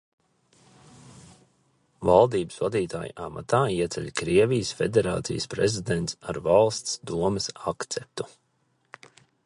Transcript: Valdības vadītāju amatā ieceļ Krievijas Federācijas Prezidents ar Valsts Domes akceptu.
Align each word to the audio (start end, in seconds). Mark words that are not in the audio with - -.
Valdības 2.09 2.57
vadītāju 2.63 3.13
amatā 3.25 3.59
ieceļ 3.75 4.09
Krievijas 4.21 4.73
Federācijas 4.81 5.47
Prezidents 5.55 6.19
ar 6.33 6.41
Valsts 6.49 6.99
Domes 7.13 7.53
akceptu. 7.75 8.31